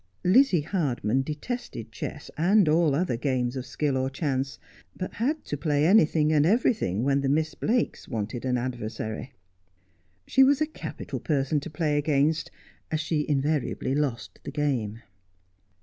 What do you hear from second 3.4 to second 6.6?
of skill or chance, but had to play anything and